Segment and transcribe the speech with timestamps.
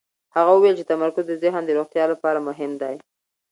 [0.35, 2.95] هغه وویل چې تمرکز د ذهن د روغتیا لپاره مهم دی.